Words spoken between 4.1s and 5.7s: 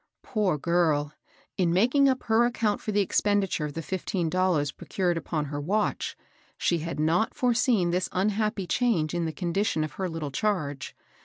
dollars procured upon her